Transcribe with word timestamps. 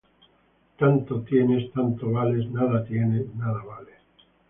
Tanto 0.79 1.21
tienes, 1.21 1.71
tanto 1.73 2.09
vales; 2.11 2.49
nada 2.49 2.83
tienes, 2.85 3.35
nada 3.35 3.61
vales. 3.63 3.99